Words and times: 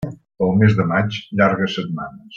Pel 0.43 0.55
mes 0.61 0.73
de 0.79 0.87
maig, 0.93 1.19
llargues 1.41 1.81
setmanes. 1.81 2.29